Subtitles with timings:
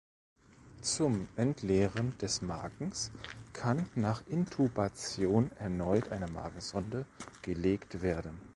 [0.81, 3.11] Zum Entleeren des Magens
[3.53, 7.05] kann nach Intubation erneut eine Magensonde
[7.43, 8.39] gelegt werden.